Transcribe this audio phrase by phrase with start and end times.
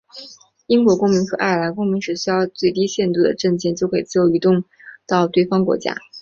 [0.65, 4.63] 英国公民和爱尔兰公民只需要最低限度的证件就可以自由移动
[5.05, 5.95] 到对方国家。